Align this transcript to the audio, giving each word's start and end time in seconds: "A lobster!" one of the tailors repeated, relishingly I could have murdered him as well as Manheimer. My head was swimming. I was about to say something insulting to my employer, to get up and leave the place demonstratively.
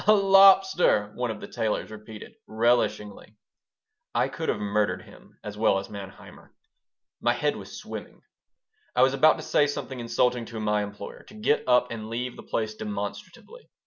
"A 0.07 0.13
lobster!" 0.13 1.11
one 1.13 1.29
of 1.29 1.41
the 1.41 1.47
tailors 1.47 1.91
repeated, 1.91 2.33
relishingly 2.47 3.35
I 4.15 4.29
could 4.29 4.49
have 4.49 4.57
murdered 4.57 5.03
him 5.03 5.37
as 5.43 5.59
well 5.59 5.77
as 5.77 5.89
Manheimer. 5.91 6.55
My 7.19 7.33
head 7.33 7.55
was 7.55 7.77
swimming. 7.77 8.23
I 8.95 9.03
was 9.03 9.13
about 9.13 9.37
to 9.37 9.43
say 9.43 9.67
something 9.67 9.99
insulting 9.99 10.45
to 10.45 10.59
my 10.59 10.81
employer, 10.81 11.21
to 11.27 11.35
get 11.35 11.67
up 11.69 11.91
and 11.91 12.09
leave 12.09 12.35
the 12.35 12.41
place 12.41 12.73
demonstratively. 12.73 13.69